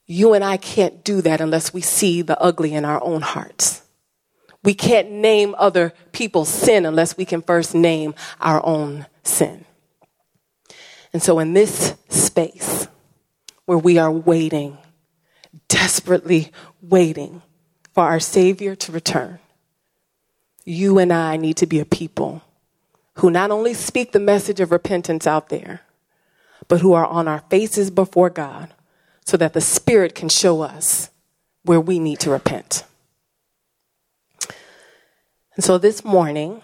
You 0.05 0.33
and 0.33 0.43
I 0.43 0.57
can't 0.57 1.05
do 1.05 1.21
that 1.21 1.39
unless 1.39 1.73
we 1.73 1.79
see 1.79 2.21
the 2.21 2.37
ugly 2.39 2.73
in 2.73 2.83
our 2.83 3.01
own 3.01 3.21
hearts. 3.21 3.83
We 4.61 4.73
can't 4.73 5.09
name 5.11 5.55
other 5.57 5.93
people's 6.11 6.49
sin 6.49 6.85
unless 6.85 7.15
we 7.15 7.23
can 7.23 7.41
first 7.41 7.73
name 7.73 8.15
our 8.41 8.65
own 8.65 9.05
sin. 9.23 9.63
And 11.13 11.21
so, 11.21 11.39
in 11.39 11.53
this 11.53 11.95
space 12.09 12.87
where 13.65 13.77
we 13.77 13.97
are 13.97 14.11
waiting, 14.11 14.77
desperately 15.67 16.51
waiting, 16.81 17.41
for 17.93 18.03
our 18.03 18.19
Savior 18.19 18.75
to 18.75 18.91
return, 18.91 19.39
you 20.65 20.97
and 20.97 21.13
I 21.13 21.37
need 21.37 21.57
to 21.57 21.67
be 21.67 21.79
a 21.79 21.85
people 21.85 22.41
who 23.15 23.29
not 23.29 23.51
only 23.51 23.73
speak 23.75 24.11
the 24.11 24.19
message 24.19 24.59
of 24.59 24.71
repentance 24.71 25.27
out 25.27 25.49
there, 25.49 25.81
but 26.67 26.81
who 26.81 26.93
are 26.93 27.05
on 27.05 27.27
our 27.27 27.43
faces 27.49 27.91
before 27.91 28.29
God 28.29 28.73
so 29.25 29.37
that 29.37 29.53
the 29.53 29.61
Spirit 29.61 30.15
can 30.15 30.29
show 30.29 30.61
us 30.61 31.09
where 31.63 31.79
we 31.79 31.99
need 31.99 32.19
to 32.21 32.31
repent. 32.31 32.83
And 35.55 35.63
so 35.63 35.77
this 35.77 36.03
morning, 36.03 36.61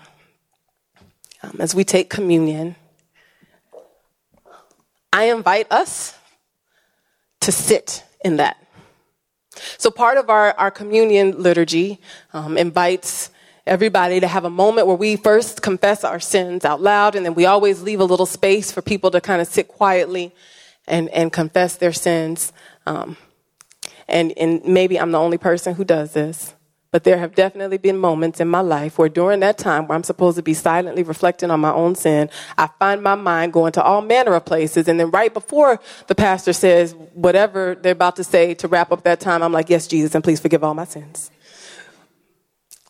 um, 1.44 1.58
as 1.60 1.76
we 1.76 1.84
take 1.84 2.10
communion, 2.10 2.76
I 5.12 5.26
invite 5.26 5.72
us 5.72 6.18
to 7.42 7.52
sit 7.52 8.04
in 8.24 8.38
that. 8.38 8.58
So 9.78 9.90
part 9.90 10.18
of 10.18 10.30
our, 10.30 10.54
our 10.54 10.72
communion 10.72 11.42
liturgy 11.42 12.00
um, 12.34 12.58
invites 12.58 13.32
everybody 13.66 14.20
to 14.20 14.28
have 14.28 14.46
a 14.46 14.50
moment 14.50 14.88
where 14.88 14.96
we 14.96 15.16
first 15.16 15.62
confess 15.62 16.04
our 16.04 16.20
sins 16.20 16.66
out 16.66 16.82
loud, 16.82 17.16
and 17.16 17.26
then 17.26 17.34
we 17.34 17.46
always 17.46 17.82
leave 17.82 18.00
a 18.00 18.06
little 18.06 18.26
space 18.26 18.72
for 18.72 18.82
people 18.82 19.12
to 19.12 19.22
kind 19.22 19.42
of 19.42 19.48
sit 19.48 19.68
quietly 19.68 20.34
and, 20.88 21.10
and 21.10 21.32
confess 21.32 21.76
their 21.76 21.94
sins. 21.94 22.52
Um, 22.86 23.18
and, 24.08 24.34
and 24.38 24.64
maybe 24.66 25.00
I'm 25.00 25.12
the 25.12 25.20
only 25.20 25.38
person 25.38 25.76
who 25.76 25.84
does 25.84 26.14
this. 26.14 26.56
But 26.92 27.04
there 27.04 27.20
have 27.20 27.36
definitely 27.36 27.78
been 27.78 27.98
moments 27.98 28.40
in 28.40 28.48
my 28.48 28.62
life 28.62 28.98
where 28.98 29.10
during 29.10 29.42
that 29.42 29.60
time 29.60 29.88
where 29.88 29.96
I'm 29.96 30.04
supposed 30.04 30.38
to 30.38 30.42
be 30.44 30.56
silently 30.56 31.04
reflecting 31.04 31.52
on 31.52 31.60
my 31.60 31.72
own 31.72 31.94
sin, 31.94 32.32
I 32.58 32.68
find 32.80 33.04
my 33.04 33.14
mind 33.14 33.54
going 33.54 33.74
to 33.74 33.84
all 33.84 34.02
manner 34.02 34.34
of 34.34 34.46
places. 34.46 34.88
And 34.88 35.00
then 35.00 35.12
right 35.12 35.32
before 35.32 35.80
the 36.08 36.16
pastor 36.16 36.52
says 36.52 36.96
whatever 37.14 37.76
they're 37.76 37.92
about 37.92 38.16
to 38.16 38.24
say 38.24 38.56
to 38.56 38.68
wrap 38.68 38.92
up 38.92 39.04
that 39.04 39.20
time, 39.20 39.44
I'm 39.44 39.54
like, 39.54 39.70
yes, 39.70 39.86
Jesus, 39.86 40.16
and 40.16 40.24
please 40.24 40.40
forgive 40.40 40.64
all 40.64 40.74
my 40.74 40.86
sins. 40.86 41.30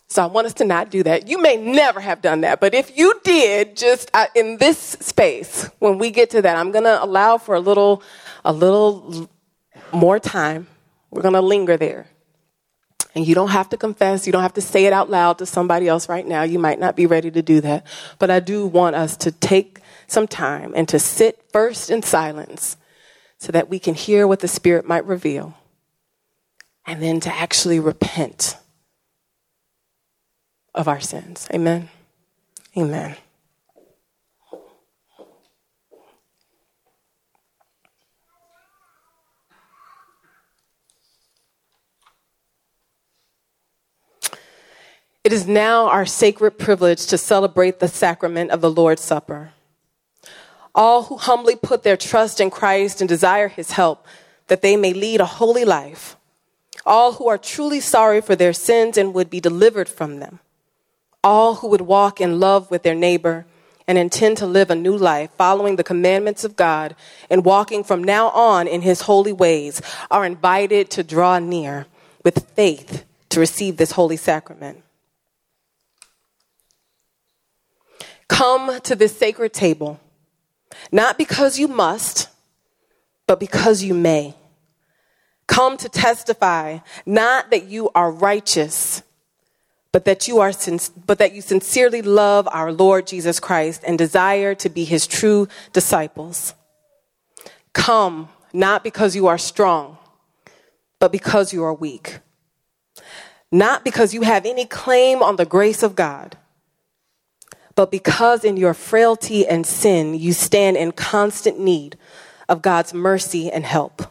So 0.08 0.24
I 0.24 0.28
want 0.28 0.48
us 0.48 0.54
to 0.56 0.66
not 0.66 0.90
do 0.90 1.04
that. 1.04 1.28
You 1.28 1.40
may 1.40 1.58
never 1.58 2.00
have 2.00 2.22
done 2.22 2.42
that, 2.42 2.60
but 2.60 2.74
if 2.74 2.98
you 2.98 3.20
did, 3.24 3.76
just 3.76 4.10
uh, 4.14 4.26
in 4.34 4.58
this 4.58 4.80
space, 4.80 5.70
when 5.80 6.00
we 6.00 6.10
get 6.10 6.32
to 6.32 6.42
that, 6.42 6.56
I'm 6.58 6.72
going 6.72 6.86
to 6.86 7.04
allow 7.04 7.38
for 7.38 7.54
a 7.54 7.60
little, 7.60 8.02
a 8.44 8.52
little 8.52 9.30
more 9.92 10.20
time. 10.20 10.68
We're 11.12 11.22
going 11.22 11.36
to 11.36 11.42
linger 11.42 11.78
there. 11.78 12.08
And 13.20 13.28
you 13.28 13.36
don't 13.36 13.50
have 13.50 13.68
to 13.72 13.78
confess, 13.78 14.26
you 14.26 14.32
don't 14.32 14.44
have 14.44 14.54
to 14.54 14.62
say 14.62 14.86
it 14.86 14.94
out 14.94 15.10
loud 15.10 15.40
to 15.40 15.46
somebody 15.46 15.90
else 15.90 16.08
right 16.08 16.26
now. 16.26 16.44
You 16.44 16.58
might 16.58 16.80
not 16.80 16.96
be 16.96 17.06
ready 17.06 17.30
to 17.30 17.42
do 17.42 17.60
that. 17.60 17.86
But 18.18 18.32
I 18.32 18.40
do 18.40 18.66
want 18.66 18.96
us 18.96 19.18
to 19.18 19.32
take 19.34 19.82
some 20.08 20.26
time 20.26 20.72
and 20.74 20.88
to 20.88 21.00
sit 21.00 21.44
first 21.52 21.90
in 21.90 22.02
silence 22.02 22.78
so 23.38 23.52
that 23.52 23.68
we 23.68 23.78
can 23.78 23.94
hear 23.94 24.26
what 24.26 24.40
the 24.40 24.48
Spirit 24.48 24.88
might 24.88 25.04
reveal. 25.04 25.54
And 26.86 27.04
then 27.04 27.20
to 27.20 27.30
actually 27.30 27.82
repent 27.82 28.56
of 30.74 30.88
our 30.88 31.02
sins. 31.02 31.46
Amen. 31.54 31.90
Amen. 32.78 33.18
It 45.30 45.34
is 45.34 45.46
now 45.46 45.90
our 45.90 46.08
sacred 46.08 46.58
privilege 46.58 47.06
to 47.06 47.16
celebrate 47.16 47.78
the 47.78 47.88
sacrament 47.88 48.50
of 48.50 48.62
the 48.62 48.72
Lord's 48.72 49.04
Supper. 49.04 49.52
All 50.74 51.04
who 51.04 51.18
humbly 51.18 51.56
put 51.56 51.84
their 51.84 51.98
trust 51.98 52.42
in 52.42 52.50
Christ 52.50 53.00
and 53.00 53.08
desire 53.08 53.48
his 53.48 53.70
help, 53.70 54.08
that 54.48 54.64
they 54.64 54.76
may 54.76 54.92
lead 54.92 55.22
a 55.22 55.28
holy 55.28 55.66
life. 55.66 56.18
All 56.84 57.14
who 57.14 57.28
are 57.28 57.38
truly 57.38 57.80
sorry 57.80 58.22
for 58.22 58.36
their 58.36 58.54
sins 58.54 58.98
and 58.98 59.14
would 59.14 59.30
be 59.30 59.40
delivered 59.40 59.88
from 59.88 60.18
them. 60.18 60.40
All 61.24 61.54
who 61.58 61.68
would 61.68 61.82
walk 61.82 62.20
in 62.20 62.40
love 62.40 62.72
with 62.72 62.82
their 62.82 62.96
neighbor 62.96 63.46
and 63.88 64.00
intend 64.00 64.38
to 64.38 64.48
live 64.48 64.72
a 64.72 64.76
new 64.76 64.98
life 64.98 65.30
following 65.38 65.76
the 65.76 65.84
commandments 65.84 66.44
of 66.44 66.56
God 66.56 66.96
and 67.30 67.46
walking 67.46 67.84
from 67.84 68.04
now 68.04 68.30
on 68.30 68.68
in 68.68 68.82
his 68.82 69.02
holy 69.02 69.34
ways 69.34 69.80
are 70.10 70.26
invited 70.26 70.90
to 70.90 71.04
draw 71.04 71.38
near 71.38 71.86
with 72.24 72.50
faith 72.56 73.06
to 73.30 73.40
receive 73.40 73.78
this 73.78 73.92
holy 73.92 74.18
sacrament. 74.18 74.82
Come 78.30 78.80
to 78.82 78.96
this 78.96 79.18
sacred 79.18 79.54
table, 79.54 80.00
not 80.92 81.18
because 81.18 81.60
you 81.60 81.68
must, 81.68 82.30
but 83.28 83.40
because 83.40 83.84
you 83.84 83.94
may. 83.94 84.36
Come 85.48 85.76
to 85.78 85.90
testify, 85.90 86.80
not 87.06 87.52
that 87.52 87.66
you 87.66 87.90
are 87.94 88.12
righteous, 88.12 89.04
but 89.92 90.06
that 90.06 90.28
you 90.28 90.40
are 90.40 90.54
but 91.06 91.18
that 91.18 91.34
you 91.34 91.42
sincerely 91.42 92.02
love 92.02 92.48
our 92.52 92.72
Lord 92.72 93.08
Jesus 93.08 93.40
Christ 93.40 93.84
and 93.86 93.98
desire 93.98 94.54
to 94.56 94.70
be 94.70 94.86
his 94.86 95.08
true 95.08 95.48
disciples. 95.74 96.54
Come 97.74 98.30
not 98.54 98.84
because 98.84 99.16
you 99.16 99.28
are 99.28 99.38
strong, 99.38 99.98
but 101.00 101.12
because 101.12 101.54
you 101.54 101.64
are 101.64 101.74
weak. 101.74 102.20
Not 103.52 103.84
because 103.84 104.14
you 104.14 104.22
have 104.22 104.46
any 104.46 104.66
claim 104.66 105.24
on 105.24 105.36
the 105.36 105.46
grace 105.46 105.82
of 105.82 105.96
God, 105.96 106.38
but 107.80 107.92
because 107.92 108.44
in 108.44 108.58
your 108.58 108.74
frailty 108.74 109.48
and 109.48 109.66
sin, 109.66 110.14
you 110.14 110.34
stand 110.34 110.76
in 110.76 110.92
constant 110.92 111.58
need 111.58 111.98
of 112.50 112.62
God's 112.62 112.94
mercy 112.94 113.50
and 113.50 113.64
help. 113.64 114.02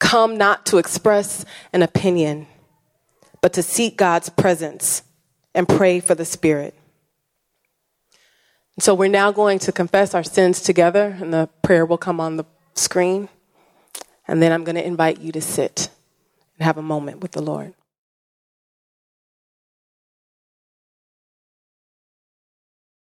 Come 0.00 0.36
not 0.36 0.66
to 0.66 0.76
express 0.76 1.46
an 1.72 1.80
opinion, 1.80 2.46
but 3.40 3.54
to 3.54 3.62
seek 3.62 3.96
God's 3.96 4.28
presence 4.28 5.02
and 5.54 5.66
pray 5.66 5.98
for 5.98 6.14
the 6.14 6.26
Spirit. 6.26 6.74
So 8.80 8.94
we're 8.94 9.08
now 9.08 9.32
going 9.32 9.58
to 9.60 9.72
confess 9.72 10.12
our 10.12 10.22
sins 10.22 10.60
together, 10.60 11.16
and 11.18 11.32
the 11.32 11.48
prayer 11.62 11.86
will 11.86 11.96
come 11.96 12.20
on 12.20 12.36
the 12.36 12.44
screen. 12.74 13.30
And 14.28 14.42
then 14.42 14.52
I'm 14.52 14.62
going 14.62 14.76
to 14.76 14.86
invite 14.86 15.22
you 15.22 15.32
to 15.32 15.40
sit 15.40 15.88
and 16.58 16.66
have 16.66 16.76
a 16.76 16.82
moment 16.82 17.22
with 17.22 17.32
the 17.32 17.40
Lord. 17.40 17.72